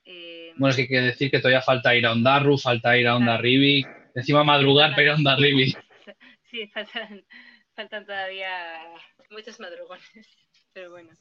Eh, 0.05 0.53
bueno, 0.57 0.69
es 0.69 0.75
que 0.75 0.81
hay 0.83 0.87
que 0.87 1.01
decir 1.01 1.31
que 1.31 1.39
todavía 1.39 1.61
falta 1.61 1.95
ir 1.95 2.05
a 2.05 2.11
Ondarru, 2.11 2.57
falta 2.57 2.97
ir 2.97 3.07
a 3.07 3.15
Ondarribi, 3.15 3.85
encima 4.13 4.43
madrugar 4.43 4.91
para 4.91 5.03
ir 5.03 5.09
a 5.09 5.15
Ondarribi. 5.15 5.73
Sí, 6.53 6.67
faltan, 6.67 7.25
faltan 7.73 8.05
todavía 8.05 8.93
muchos 9.33 9.59
madrugones, 9.59 10.07
pero 10.73 10.91
bueno. 10.91 11.11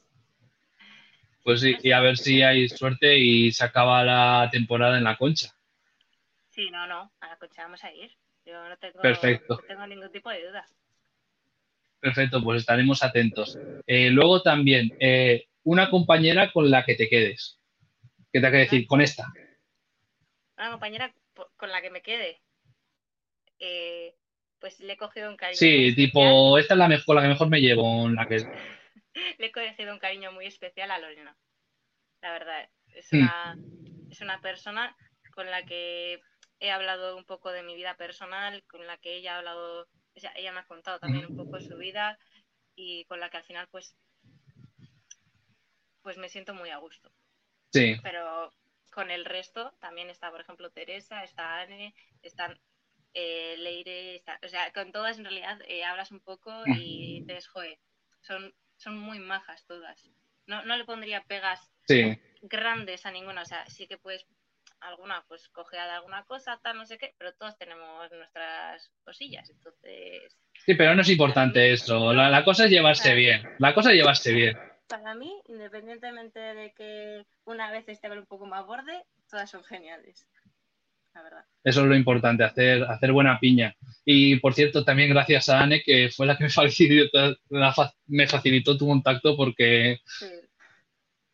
Pues 1.43 1.59
sí, 1.59 1.75
y 1.83 1.91
a 1.91 1.99
ver 1.99 2.17
si 2.17 2.41
hay 2.41 2.69
suerte 2.69 3.17
y 3.17 3.51
se 3.51 3.65
acaba 3.65 4.03
la 4.03 4.49
temporada 4.51 4.97
en 4.97 5.03
la 5.03 5.17
concha. 5.17 5.53
Sí, 6.49 6.69
no, 6.71 6.87
no, 6.87 7.11
a 7.19 7.27
la 7.27 7.37
coche 7.37 7.61
vamos 7.61 7.83
a 7.83 7.91
ir. 7.91 8.11
Yo 8.45 8.69
no 8.69 8.77
tengo, 8.77 9.01
Perfecto. 9.01 9.55
no 9.55 9.67
tengo 9.67 9.87
ningún 9.87 10.11
tipo 10.11 10.29
de 10.29 10.47
duda. 10.47 10.65
Perfecto, 11.99 12.41
pues 12.43 12.61
estaremos 12.61 13.03
atentos. 13.03 13.57
Eh, 13.87 14.09
luego 14.09 14.41
también, 14.41 14.95
eh, 14.99 15.47
una 15.63 15.89
compañera 15.89 16.51
con 16.51 16.69
la 16.69 16.85
que 16.85 16.95
te 16.95 17.09
quedes. 17.09 17.59
¿Qué 18.31 18.39
te 18.39 18.45
hay 18.45 18.51
que 18.51 18.57
decir? 18.59 18.87
Con 18.87 19.01
esta. 19.01 19.31
Una 20.57 20.71
compañera 20.71 21.13
con 21.57 21.71
la 21.71 21.81
que 21.81 21.89
me 21.89 22.01
quede, 22.01 22.41
eh, 23.59 24.15
pues 24.63 24.79
le 24.79 24.93
he 24.93 24.97
cogido 24.97 25.29
un 25.29 25.35
cariño. 25.35 25.57
Sí, 25.57 25.93
tipo, 25.93 26.57
esta 26.57 26.73
es 26.73 26.77
la 26.77 26.87
mejor, 26.87 27.17
la 27.17 27.21
que 27.23 27.27
mejor 27.27 27.49
me 27.49 27.59
llevo, 27.59 28.07
la 28.07 28.25
que 28.25 28.37
Le 29.37 29.47
he 29.47 29.51
cogido 29.51 29.91
un 29.91 29.99
cariño 29.99 30.31
muy 30.31 30.45
especial 30.45 30.89
a 30.89 30.99
Lorena. 30.99 31.35
La 32.21 32.31
verdad, 32.31 32.69
es 32.95 33.11
Mm. 33.11 33.17
una, 33.17 33.57
es 34.09 34.21
una 34.21 34.39
persona 34.39 34.95
con 35.33 35.51
la 35.51 35.65
que 35.65 36.21
he 36.61 36.71
hablado 36.71 37.17
un 37.17 37.25
poco 37.25 37.51
de 37.51 37.61
mi 37.61 37.75
vida 37.75 37.97
personal, 37.97 38.63
con 38.63 38.87
la 38.87 38.95
que 38.99 39.17
ella 39.17 39.35
ha 39.35 39.39
hablado, 39.39 39.81
o 40.15 40.19
sea, 40.21 40.31
ella 40.37 40.53
me 40.53 40.61
ha 40.61 40.65
contado 40.65 40.97
también 40.97 41.25
un 41.25 41.35
poco 41.35 41.59
su 41.59 41.75
vida 41.75 42.17
y 42.73 43.03
con 43.03 43.19
la 43.19 43.29
que 43.29 43.35
al 43.35 43.43
final 43.43 43.67
pues 43.69 43.97
pues 46.03 46.17
me 46.17 46.29
siento 46.29 46.53
muy 46.53 46.69
a 46.69 46.77
gusto. 46.77 47.11
Sí, 47.73 47.97
Pero 48.01 48.53
con 48.93 49.11
el 49.11 49.25
resto 49.25 49.73
también 49.81 50.09
está, 50.09 50.31
por 50.31 50.39
ejemplo, 50.39 50.71
Teresa, 50.71 51.21
está 51.25 51.59
Anne, 51.59 51.93
están 52.21 52.57
eh, 53.13 53.55
Leire, 53.57 54.15
está- 54.15 54.39
o 54.43 54.47
sea, 54.47 54.71
con 54.73 54.91
todas 54.91 55.17
en 55.17 55.25
realidad 55.25 55.59
eh, 55.67 55.83
hablas 55.83 56.11
un 56.11 56.19
poco 56.19 56.51
y 56.67 57.19
dices, 57.21 57.47
joder, 57.47 57.79
son, 58.21 58.53
son 58.77 58.97
muy 58.97 59.19
majas 59.19 59.65
todas. 59.65 60.09
No, 60.45 60.63
no 60.65 60.75
le 60.75 60.85
pondría 60.85 61.23
pegas 61.23 61.71
sí. 61.87 62.17
grandes 62.41 63.05
a 63.05 63.11
ninguna, 63.11 63.41
o 63.43 63.45
sea, 63.45 63.65
sí 63.67 63.87
que 63.87 63.97
puedes 63.97 64.25
alguna 64.81 65.23
pues 65.29 65.47
coger 65.49 65.79
de 65.81 65.91
alguna 65.91 66.23
cosa, 66.25 66.59
tal, 66.61 66.75
no 66.77 66.85
sé 66.85 66.97
qué, 66.97 67.13
pero 67.17 67.33
todos 67.33 67.57
tenemos 67.57 68.11
nuestras 68.11 68.91
cosillas, 69.05 69.49
entonces 69.49 70.37
Sí, 70.65 70.75
pero 70.75 70.93
no 70.95 71.01
es 71.01 71.09
importante 71.09 71.71
eso. 71.73 72.13
La, 72.13 72.29
la 72.29 72.43
cosa 72.43 72.65
es 72.65 72.71
llevarse 72.71 73.13
bien. 73.15 73.41
La 73.59 73.73
cosa 73.73 73.91
es 73.91 73.97
llevarse 73.97 74.31
bien. 74.31 74.57
para 74.87 75.13
mí, 75.15 75.41
independientemente 75.47 76.39
de 76.39 76.73
que 76.73 77.25
una 77.45 77.71
vez 77.71 77.87
esté 77.89 78.09
un 78.09 78.25
poco 78.25 78.45
más 78.45 78.65
borde, 78.65 79.03
todas 79.29 79.49
son 79.49 79.63
geniales, 79.63 80.27
la 81.13 81.21
verdad. 81.21 81.45
Eso 81.63 81.81
es 81.81 81.87
lo 81.87 81.95
importante, 81.95 82.43
hacer, 82.43 82.83
hacer 82.83 83.11
buena 83.13 83.39
piña. 83.39 83.73
Y 84.03 84.35
por 84.37 84.53
cierto, 84.53 84.83
también 84.83 85.09
gracias 85.09 85.47
a 85.49 85.61
Anne, 85.61 85.81
que 85.81 86.09
fue 86.09 86.25
la 86.25 86.37
que 86.37 86.43
me 86.45 86.49
facilitó, 86.49 87.35
me 88.07 88.27
facilitó 88.27 88.77
tu 88.77 88.87
contacto 88.87 89.35
porque 89.37 89.99
Sí. 90.05 90.25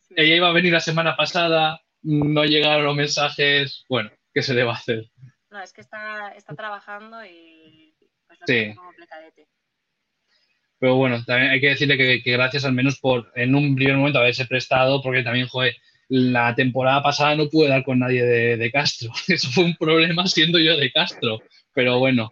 Sí. 0.02 0.14
ella 0.16 0.36
iba 0.36 0.48
a 0.48 0.52
venir 0.52 0.72
la 0.72 0.80
semana 0.80 1.16
pasada, 1.16 1.80
no 2.02 2.44
llegaron 2.44 2.84
los 2.84 2.96
mensajes. 2.96 3.84
Bueno, 3.88 4.10
¿qué 4.34 4.42
se 4.42 4.54
le 4.54 4.64
va 4.64 4.72
a 4.72 4.76
hacer? 4.76 5.04
No, 5.50 5.60
es 5.60 5.72
que 5.72 5.80
está, 5.80 6.28
está 6.36 6.54
trabajando 6.54 7.24
y 7.24 7.94
pues 8.26 8.38
lo 8.40 8.46
Sí. 8.46 8.74
como 8.76 8.92
plecadete. 8.92 9.48
Pero 10.78 10.94
bueno, 10.94 11.22
también 11.24 11.50
hay 11.50 11.60
que 11.60 11.68
decirle 11.70 11.98
que, 11.98 12.22
que 12.22 12.32
gracias 12.32 12.64
al 12.64 12.72
menos 12.72 12.98
por 13.00 13.30
en 13.34 13.54
un 13.54 13.74
primer 13.74 13.96
momento 13.96 14.18
haberse 14.18 14.46
prestado, 14.46 15.02
porque 15.02 15.22
también, 15.22 15.46
joder, 15.48 15.74
la 16.10 16.54
temporada 16.56 17.02
pasada 17.02 17.36
no 17.36 17.48
pude 17.48 17.68
dar 17.68 17.84
con 17.84 18.00
nadie 18.00 18.24
de, 18.24 18.56
de 18.56 18.70
Castro. 18.72 19.10
Eso 19.28 19.48
fue 19.50 19.64
un 19.64 19.76
problema 19.76 20.26
siendo 20.26 20.58
yo 20.58 20.76
de 20.76 20.90
Castro. 20.92 21.38
Pero 21.72 21.98
bueno, 22.00 22.28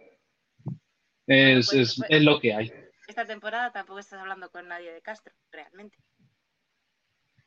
es, 1.27 1.69
pues, 1.69 1.73
es- 1.73 1.95
pues- 1.97 2.09
es 2.11 2.23
lo 2.23 2.39
que 2.39 2.53
hay. 2.53 2.73
Esta 3.07 3.25
temporada 3.25 3.71
tampoco 3.71 3.99
estás 3.99 4.19
hablando 4.19 4.51
con 4.51 4.67
nadie 4.67 4.91
de 4.93 5.01
Castro, 5.01 5.33
realmente. 5.51 5.97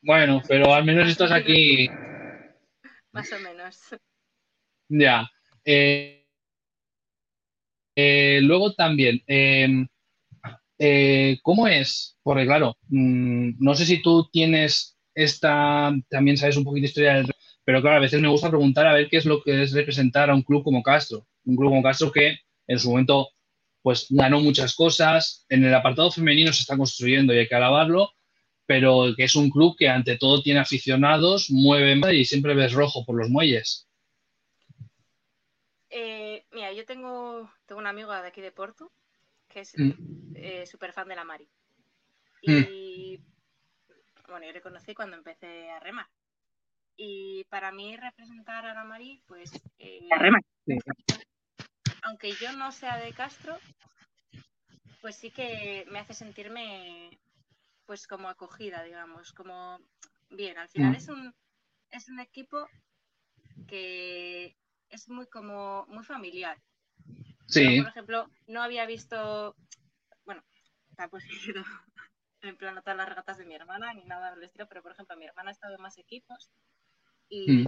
Bueno, 0.01 0.43
pero 0.49 0.75
al 0.75 0.85
menos 0.85 1.09
estás 1.09 1.31
aquí. 1.33 1.95
Más 3.13 3.31
o 3.33 3.39
menos. 3.39 3.79
Ya. 4.89 5.29
Eh, 5.65 6.27
eh, 7.95 8.41
luego 8.43 8.73
también, 8.73 9.23
eh, 9.27 9.87
eh, 10.79 11.39
¿cómo 11.43 11.69
es? 11.69 12.19
Porque 12.23 12.45
claro, 12.47 12.77
mm, 12.89 13.51
no 13.59 13.75
sé 13.75 13.85
si 13.87 14.03
tú 14.03 14.29
tienes 14.33 14.92
esta, 15.15 15.93
también 16.09 16.37
sabes 16.37 16.57
un 16.57 16.65
poquito 16.65 16.83
de 16.83 16.89
historia 16.89 17.15
del, 17.15 17.27
pero 17.65 17.81
claro, 17.81 17.97
a 17.97 18.01
veces 18.01 18.21
me 18.21 18.29
gusta 18.29 18.49
preguntar 18.49 18.87
a 18.87 18.95
ver 18.95 19.09
qué 19.09 19.19
es 19.19 19.27
lo 19.27 19.43
que 19.43 19.63
es 19.63 19.73
representar 19.73 20.31
a 20.31 20.35
un 20.35 20.43
club 20.43 20.65
como 20.65 20.83
Castro. 20.83 21.27
Un 21.45 21.57
club 21.57 21.71
como 21.71 21.83
Castro 21.83 22.11
que 22.11 22.39
en 22.67 22.79
su 22.79 22.91
momento 22.91 23.29
pues 23.83 24.07
ganó 24.11 24.41
muchas 24.41 24.75
cosas, 24.77 25.45
en 25.49 25.65
el 25.65 25.75
apartado 25.75 26.11
femenino 26.11 26.53
se 26.53 26.61
está 26.61 26.77
construyendo 26.77 27.35
y 27.35 27.39
hay 27.39 27.49
que 27.49 27.55
alabarlo, 27.57 28.11
pero 28.65 29.13
que 29.17 29.25
es 29.25 29.35
un 29.35 29.51
club 29.51 29.77
que 29.77 29.89
ante 29.89 30.17
todo 30.17 30.41
tiene 30.41 30.61
aficionados, 30.61 31.51
mueve 31.51 32.15
y 32.15 32.25
siempre 32.25 32.55
ves 32.55 32.73
rojo 32.73 33.05
por 33.05 33.17
los 33.17 33.29
muelles. 33.29 33.89
Eh, 35.91 36.47
mira, 36.53 36.73
yo 36.73 36.85
tengo, 36.87 37.51
tengo 37.67 37.81
un 37.81 37.87
amigo 37.87 38.13
de 38.13 38.29
aquí 38.29 38.41
de 38.41 38.53
Porto 38.53 38.93
que 39.49 39.61
es 39.61 39.73
Mm. 39.77 39.93
eh, 40.35 40.67
súper 40.67 40.93
fan 40.93 41.09
de 41.09 41.17
la 41.17 41.25
Mari. 41.25 41.49
Mm. 42.47 42.63
Bueno, 44.33 44.47
yo 44.47 44.53
le 44.53 44.63
conocí 44.63 44.95
cuando 44.95 45.17
empecé 45.17 45.71
a 45.71 45.79
remar. 45.79 46.09
Y 46.97 47.45
para 47.51 47.71
mí 47.71 47.97
representar 47.99 48.65
a 48.65 48.73
la 48.73 48.83
Mari, 48.83 49.23
pues... 49.27 49.53
eh, 49.79 50.09
aunque 52.03 52.33
yo 52.33 52.53
no 52.55 52.73
sea 52.73 52.97
de 52.97 53.13
Castro, 53.13 53.59
pues 55.03 55.17
sí 55.17 55.31
que 55.31 55.85
me 55.91 55.99
hace 55.99 56.15
sentirme 56.15 57.11
pues 57.85 58.07
como 58.07 58.31
acogida, 58.31 58.83
digamos, 58.83 59.33
como 59.35 59.79
bien. 60.31 60.57
Al 60.57 60.71
final 60.71 60.93
Mm. 60.93 60.97
es 60.97 61.09
un 61.09 61.35
es 61.91 62.09
un 62.09 62.19
equipo 62.21 62.67
que 63.69 64.57
es 64.89 65.11
muy 65.11 65.27
como 65.27 65.85
muy 65.89 66.05
familiar. 66.05 66.59
Sí. 67.49 67.77
Yo, 67.77 67.83
por 67.83 67.91
ejemplo, 67.91 68.31
no 68.47 68.63
había 68.63 68.87
visto, 68.87 69.55
bueno, 70.25 70.43
tampoco 70.97 71.23
he 71.23 71.51
ido 71.51 71.63
en 72.43 72.57
plan 72.57 72.77
a 72.79 72.83
todas 72.83 72.97
las 72.97 73.09
regatas 73.09 73.39
de 73.39 73.45
mi 73.47 73.55
hermana 73.55 73.93
ni 73.95 74.05
nada 74.05 74.35
del 74.35 74.45
estilo, 74.45 74.67
pero 74.69 74.83
por 74.83 74.93
ejemplo, 74.93 75.17
mi 75.17 75.27
hermana 75.27 75.51
ha 75.51 75.53
estado 75.53 75.75
en 75.77 75.83
más 75.83 75.99
equipos 75.99 76.51
y, 77.29 77.51
Mm. 77.63 77.67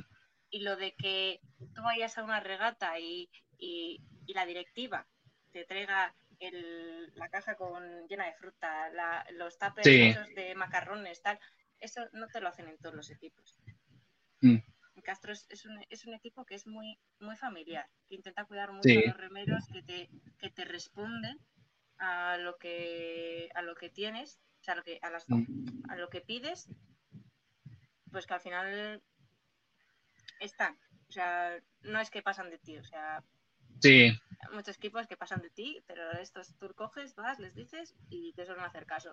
y 0.50 0.60
lo 0.60 0.76
de 0.76 0.94
que 0.94 1.40
tú 1.74 1.82
vayas 1.82 2.18
a 2.18 2.24
una 2.24 2.40
regata 2.40 2.98
y, 2.98 3.30
y- 3.58 4.00
y 4.26 4.34
la 4.34 4.46
directiva 4.46 5.06
te 5.52 5.64
traiga 5.64 6.14
el- 6.40 7.12
la 7.14 7.28
caja 7.28 7.56
con 7.56 8.06
llena 8.08 8.26
de 8.26 8.34
fruta, 8.34 8.90
la- 8.90 9.24
los 9.32 9.56
Sí. 9.82 10.02
esos 10.02 10.28
de 10.34 10.54
macarrones, 10.54 11.22
tal, 11.22 11.38
eso 11.78 12.08
no 12.12 12.26
te 12.28 12.40
lo 12.40 12.48
hacen 12.48 12.68
en 12.68 12.78
todos 12.78 12.94
los 12.94 13.10
equipos. 13.10 13.58
Mm. 14.40 14.56
Castro 15.02 15.32
es, 15.32 15.46
es 15.50 15.64
un, 15.66 15.84
es 15.90 16.06
un 16.06 16.14
equipo 16.14 16.44
que 16.46 16.54
es 16.54 16.66
muy, 16.66 16.98
muy 17.18 17.36
familiar, 17.36 17.88
que 18.08 18.14
intenta 18.14 18.44
cuidar 18.46 18.72
mucho 18.72 18.88
Sí. 18.88 19.04
a 19.04 19.08
los 19.08 19.16
remeros, 19.18 19.66
que 19.72 19.82
te, 19.82 20.08
que 20.38 20.50
te 20.50 20.64
responden 20.64 21.38
a 21.98 22.36
lo 22.38 22.56
que, 22.56 23.50
a 23.54 23.62
lo 23.62 23.74
que 23.74 23.90
tienes, 23.90 24.40
o 24.64 24.66
sea, 24.66 24.72
a 24.72 24.76
lo 24.78 24.82
que, 24.82 24.98
a, 25.02 25.10
las, 25.10 25.26
a 25.90 25.96
lo 25.96 26.08
que 26.08 26.22
pides, 26.22 26.68
pues 28.10 28.26
que 28.26 28.32
al 28.32 28.40
final 28.40 29.02
están. 30.40 30.78
O 31.08 31.12
sea, 31.12 31.58
no 31.82 32.00
es 32.00 32.08
que 32.08 32.22
pasan 32.22 32.48
de 32.48 32.58
ti, 32.58 32.78
o 32.78 32.84
sea, 32.84 33.22
Sí, 33.80 33.90
hay 33.90 34.54
muchos 34.54 34.78
equipos 34.78 35.06
que 35.06 35.18
pasan 35.18 35.42
de 35.42 35.50
ti, 35.50 35.82
pero 35.86 36.12
estos 36.12 36.56
tú 36.58 36.72
coges, 36.74 37.14
vas, 37.16 37.38
les 37.38 37.54
dices 37.54 37.94
y 38.08 38.32
te 38.32 38.46
suelen 38.46 38.64
hacer 38.64 38.86
caso. 38.86 39.12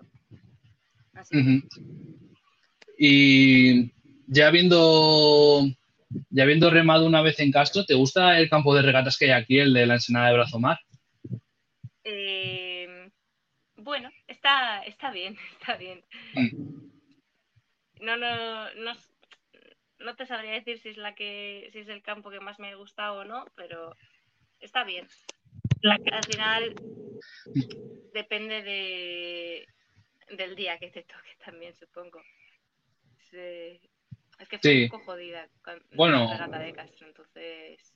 Así 1.12 1.36
Ujú. 1.36 1.68
Y 2.96 3.92
ya 4.26 4.46
habiendo, 4.46 5.66
ya 6.30 6.44
habiendo 6.44 6.70
remado 6.70 7.04
una 7.04 7.20
vez 7.20 7.38
en 7.40 7.52
Castro, 7.52 7.84
¿te 7.84 7.92
gusta 7.92 8.38
el 8.38 8.48
campo 8.48 8.74
de 8.74 8.80
regatas 8.80 9.18
que 9.18 9.26
hay 9.26 9.32
aquí, 9.32 9.58
el 9.58 9.74
de 9.74 9.84
la 9.84 9.94
Ensenada 9.94 10.28
de 10.28 10.34
Brazomar? 10.34 10.78
Eh, 12.04 13.10
bueno, 13.76 14.10
está, 14.26 14.82
está 14.84 15.10
bien, 15.10 15.36
está 15.60 15.76
bien. 15.76 16.04
No, 18.00 18.16
no, 18.16 18.74
no, 18.74 18.92
no 19.98 20.16
te 20.16 20.26
sabría 20.26 20.52
decir 20.52 20.78
si 20.78 20.90
es 20.90 20.96
la 20.96 21.14
que, 21.14 21.68
si 21.72 21.80
es 21.80 21.88
el 21.88 22.02
campo 22.02 22.30
que 22.30 22.40
más 22.40 22.58
me 22.58 22.70
ha 22.70 22.74
gustado 22.74 23.20
o 23.20 23.24
no, 23.24 23.46
pero 23.54 23.96
está 24.60 24.84
bien. 24.84 25.08
Al 26.12 26.24
final 26.24 26.74
depende 28.12 28.62
de, 28.62 29.68
del 30.36 30.54
día 30.54 30.78
que 30.78 30.90
te 30.90 31.02
toque 31.02 31.30
también, 31.44 31.74
supongo. 31.74 32.22
Es, 33.18 33.32
es 34.38 34.48
que 34.48 34.58
fue 34.58 34.70
Sí. 34.70 34.82
un 34.84 34.90
poco 34.90 35.04
jodida 35.04 35.48
con 35.62 35.82
Bueno. 35.92 36.24
la 36.26 36.32
regata 36.32 36.58
de 36.58 36.72
Castro, 36.72 37.06
entonces 37.06 37.94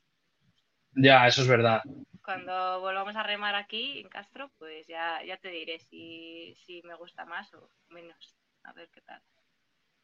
Ya, 0.95 1.27
eso 1.27 1.43
es 1.43 1.49
verdad. 1.49 1.83
Cuando 2.27 2.81
volvamos 2.81 3.17
a 3.17 3.23
remar 3.23 3.55
aquí 3.55 4.01
en 4.01 4.09
Castro, 4.09 4.51
pues 4.59 4.87
ya, 4.87 5.23
ya 5.25 5.37
te 5.39 5.49
diré 5.49 5.79
si, 5.79 6.55
si 6.67 6.83
me 6.83 6.95
gusta 6.97 7.25
más 7.25 7.55
o 7.55 7.71
menos. 7.89 8.37
A 8.65 8.73
ver 8.73 8.89
qué 8.93 9.01
tal. 9.01 9.23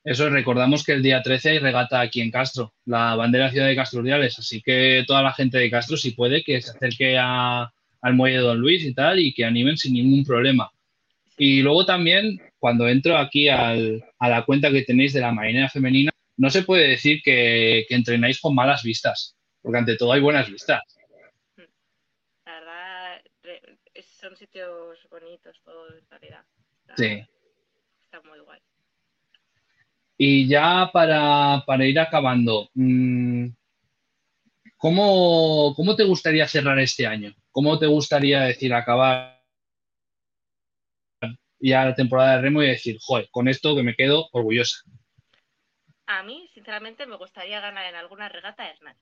Eso 0.04 0.30
recordamos 0.30 0.84
que 0.84 0.92
el 0.92 1.02
día 1.02 1.20
13 1.22 1.50
hay 1.50 1.58
regata 1.58 2.00
aquí 2.00 2.20
en 2.20 2.30
Castro, 2.30 2.72
la 2.86 3.14
bandera 3.16 3.50
ciudad 3.50 3.66
de 3.66 3.76
Castro 3.76 4.00
Urdiales, 4.00 4.38
así 4.38 4.62
que 4.62 5.04
toda 5.06 5.22
la 5.22 5.32
gente 5.32 5.58
de 5.58 5.70
Castro, 5.70 5.96
si 5.96 6.12
puede, 6.12 6.42
que 6.42 6.60
se 6.62 6.70
acerque 6.70 7.18
a- 7.20 7.72
al 8.00 8.14
muelle 8.14 8.38
de 8.38 8.42
Don 8.42 8.58
Luis 8.58 8.84
y 8.84 8.94
tal, 8.94 9.20
y 9.20 9.34
que 9.34 9.44
animen 9.44 9.76
sin 9.76 9.92
ningún 9.94 10.24
problema. 10.24 10.70
Y 11.36 11.62
luego 11.62 11.84
también, 11.84 12.40
cuando 12.58 12.88
entro 12.88 13.16
aquí 13.16 13.48
al- 13.48 14.04
a 14.18 14.28
la 14.28 14.44
cuenta 14.44 14.70
que 14.70 14.82
tenéis 14.82 15.12
de 15.12 15.20
la 15.20 15.32
marinera 15.32 15.68
femenina, 15.68 16.10
no 16.36 16.50
se 16.50 16.62
puede 16.62 16.88
decir 16.88 17.20
que, 17.22 17.84
que 17.88 17.94
entrenáis 17.94 18.40
con 18.40 18.54
malas 18.54 18.82
vistas, 18.82 19.36
porque 19.60 19.78
ante 19.78 19.96
todo 19.96 20.12
hay 20.12 20.20
buenas 20.20 20.48
vistas. 20.50 20.82
La 22.44 22.54
verdad, 22.58 23.22
re- 23.44 23.62
es- 23.94 24.06
son 24.20 24.34
sitios 24.52 24.98
bonitos 25.10 25.56
todos, 25.64 25.92
en 25.94 26.10
realidad. 26.10 26.44
Está, 26.80 26.96
Sí. 26.96 27.26
está 28.04 28.20
muy 28.28 28.38
guay. 28.40 28.60
Y 30.18 30.46
ya 30.46 30.90
para, 30.92 31.64
para 31.66 31.86
ir 31.86 31.98
acabando, 31.98 32.68
mm, 32.74 33.46
¿cómo, 34.76 35.72
cómo 35.74 35.96
te 35.96 36.04
gustaría 36.04 36.46
cerrar 36.46 36.78
este 36.78 37.06
año? 37.06 37.34
¿Cómo 37.50 37.78
te 37.78 37.86
gustaría 37.86 38.42
decir 38.42 38.74
acabar 38.74 39.42
ya 41.58 41.84
la 41.86 41.94
temporada 41.94 42.36
de 42.36 42.42
remo 42.42 42.62
y 42.62 42.68
decir, 42.68 42.98
joder, 43.00 43.28
con 43.30 43.48
esto 43.48 43.74
que 43.74 43.82
me 43.82 43.94
quedo 43.94 44.28
orgullosa? 44.32 44.82
A 46.06 46.22
mí, 46.22 46.48
sinceramente, 46.52 47.06
me 47.06 47.16
gustaría 47.16 47.60
ganar 47.60 47.86
en 47.86 47.94
alguna 47.94 48.28
regata 48.28 48.68
Hernán. 48.68 48.96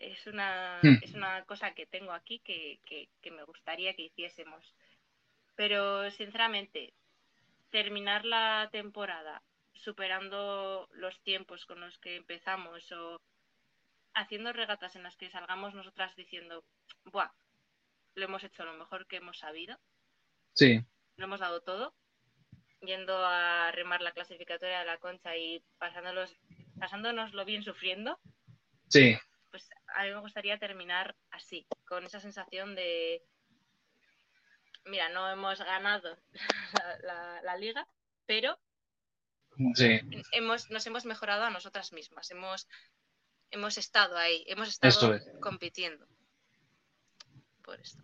Es 0.00 0.26
una, 0.26 0.80
Hmm. 0.82 0.96
es 1.02 1.12
una 1.14 1.44
cosa 1.44 1.74
que 1.74 1.86
tengo 1.86 2.12
aquí 2.12 2.40
que, 2.40 2.80
que- 2.86 3.08
que 3.20 3.30
me 3.30 3.44
gustaría 3.44 3.94
que 3.94 4.04
hiciésemos. 4.04 4.74
Pero, 5.56 6.10
sinceramente, 6.10 6.94
terminar 7.70 8.24
la 8.24 8.68
temporada 8.72 9.42
superando 9.74 10.88
los 10.92 11.20
tiempos 11.22 11.66
con 11.66 11.80
los 11.80 11.98
que 11.98 12.16
empezamos 12.16 12.90
o 12.92 13.20
haciendo 14.14 14.52
regatas 14.52 14.96
en 14.96 15.02
las 15.02 15.16
que 15.16 15.30
salgamos 15.30 15.74
nosotras 15.74 16.16
diciendo, 16.16 16.64
Buah, 17.04 17.30
lo 18.14 18.24
hemos 18.24 18.42
hecho 18.42 18.64
lo 18.64 18.72
mejor 18.74 19.06
que 19.06 19.16
hemos 19.16 19.38
sabido, 19.38 19.78
Sí, 20.54 20.80
lo 21.16 21.24
hemos 21.26 21.40
dado 21.40 21.60
todo, 21.60 21.94
yendo 22.80 23.16
a 23.24 23.70
remar 23.72 24.00
la 24.00 24.12
clasificatoria 24.12 24.80
de 24.80 24.86
la 24.86 24.98
concha 24.98 25.36
y 25.36 25.62
pasándolos, 25.78 26.34
pasándonoslo 26.78 27.44
bien 27.44 27.62
sufriendo, 27.62 28.18
sí, 28.88 29.16
a 29.94 30.04
mí 30.04 30.10
me 30.10 30.20
gustaría 30.20 30.58
terminar 30.58 31.16
así, 31.30 31.66
con 31.86 32.04
esa 32.04 32.20
sensación 32.20 32.74
de, 32.74 33.22
mira, 34.84 35.08
no 35.10 35.30
hemos 35.30 35.58
ganado 35.58 36.16
la, 36.72 36.98
la- 37.02 37.42
la 37.42 37.56
liga, 37.56 37.86
pero 38.26 38.58
sí, 39.74 40.00
hemos, 40.32 40.70
nos 40.70 40.86
hemos 40.86 41.04
mejorado 41.04 41.44
a 41.44 41.50
nosotras 41.50 41.92
mismas, 41.92 42.30
hemos, 42.30 42.68
hemos 43.50 43.78
estado 43.78 44.16
ahí, 44.16 44.44
hemos 44.46 44.68
estado 44.68 45.14
es. 45.14 45.22
compitiendo. 45.40 46.06
Por 47.62 47.80
esto. 47.80 48.02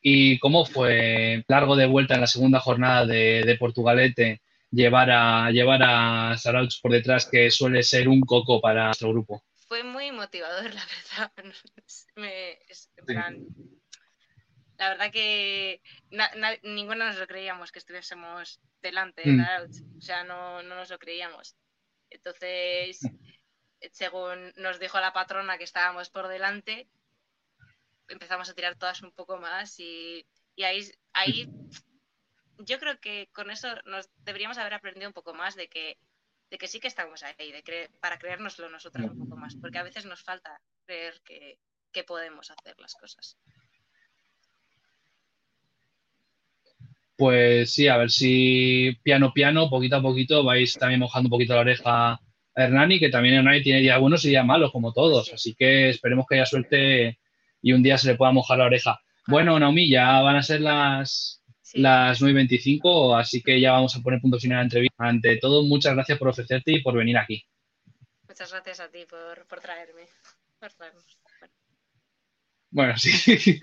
¿Y 0.00 0.38
cómo 0.38 0.64
fue 0.64 1.44
largo 1.48 1.74
de 1.74 1.86
vuelta 1.86 2.14
en 2.14 2.20
la 2.20 2.26
segunda 2.28 2.60
jornada 2.60 3.06
de, 3.06 3.42
de 3.44 3.56
Portugalete 3.56 4.42
llevar 4.70 5.10
a, 5.10 5.50
llevar 5.50 5.80
a 5.82 6.36
Sarauch 6.38 6.80
por 6.80 6.92
detrás, 6.92 7.26
que 7.28 7.50
suele 7.50 7.82
ser 7.82 8.06
un 8.08 8.20
coco 8.20 8.60
para 8.60 8.84
nuestro 8.86 9.08
grupo? 9.08 9.42
Motivador, 10.26 10.74
la 10.74 10.86
verdad. 10.86 11.32
Me- 12.16 12.58
es- 12.68 12.90
en 12.96 13.06
Sí. 13.06 13.12
plan, 13.14 13.46
la 14.78 14.88
verdad 14.90 15.12
que 15.12 15.80
na- 16.10 16.34
na- 16.34 16.58
ninguno 16.62 17.04
nos 17.06 17.16
lo 17.18 17.26
creíamos 17.26 17.70
que 17.72 17.78
estuviésemos 17.78 18.60
delante 18.82 19.22
de 19.22 19.32
Mm. 19.32 19.98
O 19.98 20.00
sea, 20.02 20.24
no, 20.24 20.62
no 20.62 20.74
nos 20.74 20.90
lo 20.90 20.98
creíamos. 20.98 21.56
Entonces, 22.10 23.00
según 23.92 24.52
nos 24.56 24.78
dijo 24.78 24.98
la 25.00 25.12
patrona 25.12 25.58
que 25.58 25.64
estábamos 25.64 26.10
por 26.10 26.28
delante, 26.28 26.88
empezamos 28.08 28.48
a 28.48 28.54
tirar 28.54 28.76
todas 28.76 29.02
un 29.02 29.12
poco 29.12 29.38
más 29.38 29.78
y, 29.80 30.26
y 30.56 30.64
ahí, 30.64 30.80
ahí 31.12 31.48
yo 32.58 32.78
creo 32.78 32.98
que 33.00 33.28
con 33.32 33.50
eso 33.50 33.68
nos 33.84 34.08
deberíamos 34.24 34.58
haber 34.58 34.74
aprendido 34.74 35.08
un 35.08 35.14
poco 35.14 35.34
más 35.34 35.54
de 35.56 35.68
que, 35.68 35.98
de 36.50 36.58
que 36.58 36.68
sí 36.68 36.80
que 36.80 36.88
estamos 36.88 37.22
ahí, 37.22 37.52
de 37.52 37.62
cre- 37.64 37.90
para 38.00 38.18
creérnoslo 38.18 38.68
nosotras 38.68 39.10
un 39.10 39.18
poco 39.18 39.36
más, 39.36 39.56
porque 39.56 39.78
a 39.78 39.82
veces 39.82 40.06
nos 40.06 40.22
falta 40.22 40.56
creer 40.86 41.20
que, 41.24 41.58
que 41.92 42.04
podemos 42.04 42.50
hacer 42.50 42.74
las 42.78 42.94
cosas. 42.94 43.36
Pues 47.16 47.72
sí, 47.72 47.88
a 47.88 47.96
ver 47.96 48.10
si 48.10 48.96
piano 49.02 49.32
piano, 49.32 49.70
poquito 49.70 49.96
a 49.96 50.02
poquito, 50.02 50.44
vais 50.44 50.74
también 50.74 51.00
mojando 51.00 51.28
un 51.28 51.30
poquito 51.30 51.54
la 51.54 51.60
oreja 51.60 52.12
a 52.12 52.20
Hernani, 52.54 53.00
que 53.00 53.08
también 53.08 53.36
Hernani 53.36 53.62
tiene 53.62 53.80
días 53.80 53.98
buenos 53.98 54.24
y 54.24 54.28
días 54.28 54.44
malos, 54.44 54.70
como 54.70 54.92
todos. 54.92 55.26
Sí. 55.26 55.32
Así 55.32 55.54
que 55.54 55.88
esperemos 55.88 56.26
que 56.28 56.34
haya 56.36 56.46
suerte 56.46 57.18
y 57.62 57.72
un 57.72 57.82
día 57.82 57.96
se 57.96 58.08
le 58.08 58.16
pueda 58.16 58.32
mojar 58.32 58.58
la 58.58 58.66
oreja. 58.66 59.00
Bueno, 59.26 59.58
Naomi, 59.58 59.88
ya 59.88 60.20
van 60.20 60.36
a 60.36 60.42
ser 60.42 60.60
las, 60.60 61.42
las 61.76 62.20
9.25, 62.20 63.18
así 63.18 63.42
que 63.42 63.60
ya 63.60 63.72
vamos 63.72 63.94
a 63.96 64.00
poner 64.02 64.20
punto 64.20 64.38
final 64.38 64.58
a 64.58 64.60
la 64.60 64.64
entrevista. 64.64 64.94
Ante 64.98 65.36
todo, 65.36 65.62
muchas 65.64 65.94
gracias 65.94 66.18
por 66.18 66.28
ofrecerte 66.28 66.72
y 66.72 66.82
por 66.82 66.96
venir 66.96 67.18
aquí. 67.18 67.44
muchas 68.28 68.50
gracias 68.50 68.80
a 68.80 68.90
ti 68.90 69.04
por, 69.08 69.46
por 69.46 69.60
traerme. 69.60 70.02
Por 70.58 70.72
traernos. 70.72 71.18
Bueno. 72.70 72.96
Sí. 72.96 73.58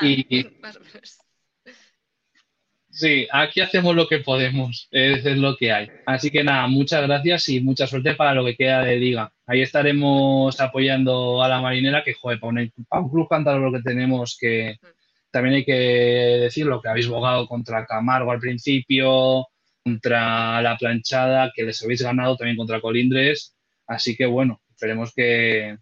Y-. 0.02 0.56
Sí, 2.94 3.26
aquí 3.32 3.60
hacemos 3.60 3.96
lo 3.96 4.06
que 4.06 4.20
podemos, 4.20 4.86
es, 4.92 5.26
es 5.26 5.36
lo 5.36 5.56
que 5.56 5.72
hay. 5.72 5.88
Así 6.06 6.30
que 6.30 6.44
nada, 6.44 6.68
muchas 6.68 7.02
gracias 7.02 7.48
y 7.48 7.60
mucha 7.60 7.88
suerte 7.88 8.14
para 8.14 8.34
lo 8.34 8.44
que 8.44 8.54
queda 8.54 8.84
de 8.84 8.96
liga. 8.96 9.32
Ahí 9.46 9.62
estaremos 9.62 10.60
apoyando 10.60 11.42
a 11.42 11.48
la 11.48 11.60
marinera, 11.60 12.04
que 12.04 12.14
joder, 12.14 12.38
para 12.38 12.52
un, 12.52 13.10
club 13.10 13.28
cántabro 13.28 13.68
lo 13.68 13.72
que 13.72 13.82
tenemos 13.82 14.38
que 14.40 14.76
también 15.34 15.56
hay 15.56 15.64
que 15.64 15.72
decirlo, 15.72 16.80
que 16.80 16.88
habéis 16.88 17.08
bogado 17.08 17.48
contra 17.48 17.84
Camargo 17.86 18.30
al 18.30 18.38
principio, 18.38 19.48
contra 19.82 20.62
la 20.62 20.76
planchada, 20.78 21.50
que 21.52 21.64
les 21.64 21.82
habéis 21.82 22.02
ganado 22.02 22.36
también 22.36 22.56
contra 22.56 22.80
Colindres. 22.80 23.56
Así 23.88 24.16
que 24.16 24.26
bueno, 24.26 24.62
esperemos 24.70 25.12
que, 25.12 25.76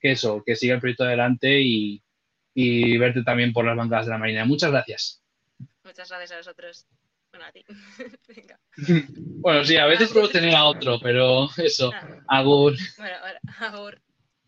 que 0.00 0.12
eso, 0.12 0.42
que 0.44 0.56
siga 0.56 0.74
el 0.76 0.80
proyecto 0.80 1.04
adelante 1.04 1.60
y, 1.60 2.02
y 2.54 2.96
verte 2.96 3.22
también 3.22 3.52
por 3.52 3.66
las 3.66 3.76
bancadas 3.76 4.06
de 4.06 4.12
la 4.12 4.18
marinera. 4.18 4.46
Muchas 4.46 4.70
gracias. 4.70 5.22
Muchas 5.84 6.08
gracias 6.08 6.32
a 6.32 6.36
vosotros. 6.38 6.86
Bueno, 7.30 7.46
a 7.46 7.52
ti. 7.52 7.62
Venga. 8.28 8.58
Bueno, 9.42 9.64
sí, 9.64 9.76
a 9.76 9.84
veces 9.86 10.10
puedo 10.12 10.30
tener 10.30 10.54
a 10.54 10.64
otro, 10.64 10.98
pero 11.02 11.48
eso, 11.58 11.92
Ah, 11.92 12.38
Agur. 12.38 12.74
bueno, 12.96 13.16
ahora, 13.20 13.40
agur. 13.60 14.00